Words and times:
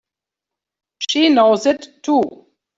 She 0.97 1.29
knows 1.29 1.67
it 1.67 2.01
too! 2.01 2.47